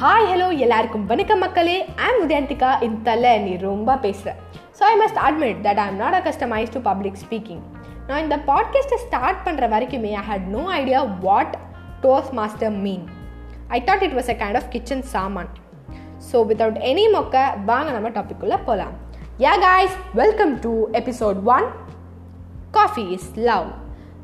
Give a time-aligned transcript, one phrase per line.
[0.00, 1.74] Hi hello எல்லாருக்கும் வணக்கம் மக்களே.
[1.96, 2.82] ஐம் உதயந்திகா.
[2.82, 4.38] இந்த தலை நீ ரொம்ப பேசுகிறேன்
[4.78, 7.62] so I must admit that I'm not accustomed to public speaking
[8.06, 11.54] நான் இந்த பாட்காஸ்ட்டை ஸ்டார்ட் பண்ணுற வரைக்குமே I had no idea what
[12.00, 13.04] does master mean
[13.68, 15.50] I thought it was a kind of kitchen சாமான்
[16.30, 18.94] ஸோ வித்தவுட் எனி மொக்க வாங்க நம்ம டாபிக்குள்ளே போகலாம்
[19.38, 21.66] yeah guys welcome to episode one
[22.70, 23.70] coffee is love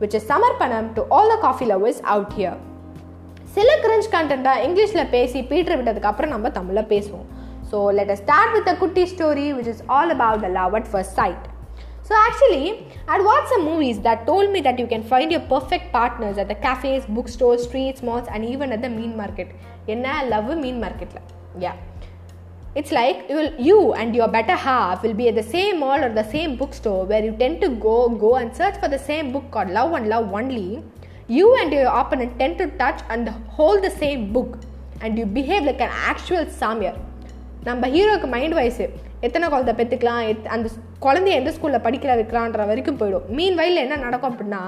[0.00, 2.58] which is சமர்ப்பணம் to all the coffee lovers out here
[3.54, 7.28] சில cringe கண்டென்ட்டாக இங்கிலீஷில் பேசி பீட்டர் விட்டதுக்கப்புறம் நம்ம தமிழில் பேசுவோம்.
[7.70, 11.16] So let start with a குட்டி story which is all about the love at first
[11.20, 11.44] sight
[12.08, 12.64] so actually
[13.14, 16.50] at what's a movies that told me that you can find your perfect partners at
[16.52, 19.52] the cafes book store streets malls and even at the mean market
[19.94, 21.24] என்ன love மீன் மார்க்கெட்டில்
[21.64, 21.72] yeah
[22.80, 26.16] it's like you you and your better half will be be the same mall or
[26.20, 29.28] the same book store where you tend to go go and search for the same
[29.36, 30.68] book called love and love only
[31.36, 33.26] You and your opponent tend to touch and
[33.56, 34.52] hold the same book
[35.00, 36.96] and you behave like an actual samiyar.
[37.68, 38.84] நம்ம ஹீரோக்கு mind வயசு
[39.26, 40.70] எத்தனை குழந்தை பெற்றுக்கலாம் எத் அந்த
[41.04, 43.28] குழந்தைய எந்த ஸ்கூலில் படிக்கிற வைக்கலான்ற வரைக்கும் போயிடும்.
[43.38, 44.62] மீன் வயலில் என்ன நடக்கும் அப்படின்னா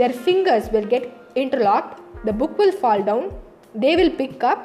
[0.00, 1.08] their fingers will get
[1.42, 1.90] interlock
[2.28, 3.28] the book will fall down
[3.86, 4.64] they will pick up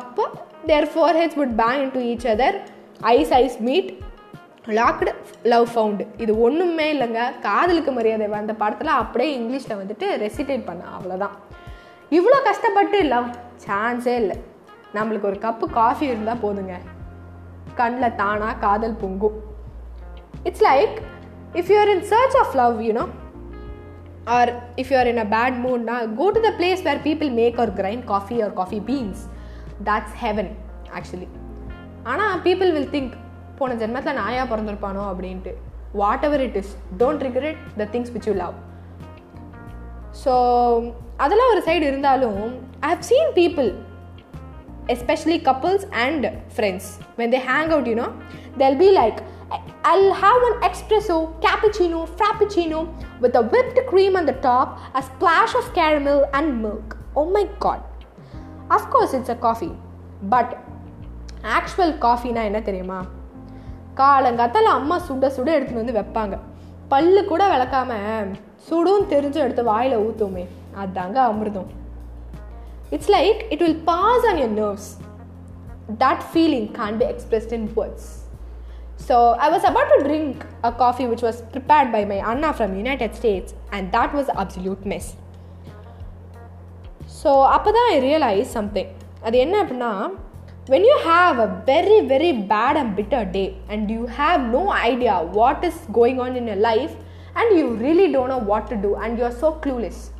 [0.00, 0.26] அப்போ
[0.72, 2.58] their four heads would bang into each other
[3.16, 3.90] eyes eyes meet
[4.76, 5.10] locked
[5.52, 7.20] love found இது ஒன்றுமே இல்லைங்க.
[7.44, 11.36] காதலுக்கு மரியாதை அந்த படத்தில் அப்படியே இங்கிலீஷில் வந்துட்டு ரெசிடேட் பண்ண அவ்வளோதான்
[12.16, 13.28] இவ்வளோ கஷ்டப்பட்டு லவ்
[13.66, 14.36] சான்ஸே இல்லை.
[14.96, 16.74] நம்மளுக்கு ஒரு கப்பு காஃபி இருந்தால் போதுங்க.
[17.80, 19.38] கண்ணில் தானாக காதல் பொங்கும்.
[20.48, 20.96] It's like
[21.60, 23.04] if you're in search of love you know
[24.36, 24.52] or
[24.82, 28.04] if you're in a bad மூட்னா go to the place where people make or grind
[28.12, 29.22] coffee or coffee beans
[29.88, 30.52] that's heaven
[30.98, 31.30] actually
[32.12, 33.14] ஆனால் people will think
[33.58, 35.52] போன ஜென்மத்தில் நாயாக பிறந்திருப்பானோ அப்படின்ட்டு
[36.28, 38.56] whatever it is don't regret the things which you love
[40.22, 40.34] so
[41.24, 42.42] அதெல்லாம் ஒரு side இருந்தாலும்
[42.82, 43.70] I have seen people
[44.94, 48.08] especially couples and friends when they hang out you know
[48.62, 49.20] they'll be like
[49.84, 52.78] I'll have an espresso, cappuccino, frappuccino
[53.20, 56.88] with a whipped cream on the top, a splash of caramel and milk.
[57.16, 57.80] Oh my god.
[58.70, 59.74] Of course, it's a coffee.
[60.24, 60.48] But
[61.56, 62.98] actual காஃபினா என்ன தெரியுமா
[64.00, 66.36] காலங்காத்தால அம்மா சுட சுட எடுத்துன்னு வந்து வைப்பாங்க.
[66.92, 67.90] பல்லு கூட விளக்காம
[68.68, 70.44] சுடும் தெரிஞ்சும் எடுத்து வாயில் ஊற்றுமே
[70.82, 71.68] அதாங்க அமிர்தம்.
[72.94, 74.88] It's like it will pass on your nerves
[76.04, 78.08] that feeling can't be expressed in words
[79.08, 80.36] So I was about to drink
[80.68, 84.82] a coffee which was prepared by my Anna from United States and that was absolute
[84.92, 85.06] mess.
[87.20, 88.90] So அப்போ தான் ஐ realise something
[89.26, 89.92] அது என்ன அப்படின்னா
[90.68, 95.18] when you have a very very bad and bitter day and you have no idea
[95.38, 96.94] what is going on in your life
[97.34, 100.10] and you really don't know what to do and you are so clueless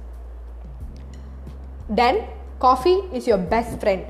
[1.89, 2.25] then
[2.59, 4.05] coffee is your best friend.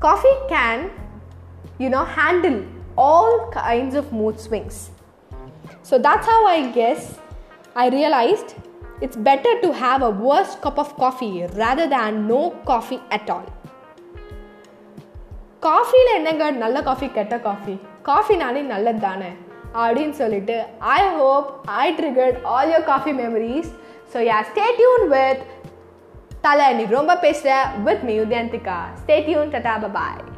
[0.00, 0.90] Coffee can
[1.78, 2.64] you know handle
[2.96, 4.90] all kinds of mood swings.
[5.82, 7.18] So that's how i guess
[7.74, 8.54] i realized
[9.00, 13.46] it's better to have a worse cup of coffee rather than no coffee at all
[15.62, 17.80] காஃபியில் என்னங்க நல்ல coffee கெட்ட coffee?
[18.04, 19.28] காஃபினாலே நல்லது தானே
[19.74, 23.70] அப்படின்னு சொல்லிட்டு I hope I triggered all your coffee memories
[24.14, 25.42] so yeah stay tuned with
[26.40, 28.78] தலை நீ ரொம்ப பேசுகிற with me Udayanthika.
[29.02, 30.31] Stay tuned tata bye